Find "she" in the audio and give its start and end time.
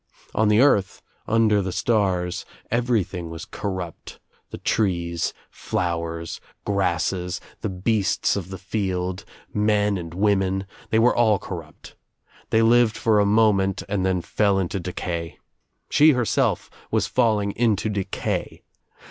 15.91-16.13